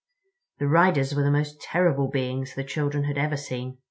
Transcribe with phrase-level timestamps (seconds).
[0.57, 3.77] The riders were the most terrible beings the children had ever seen.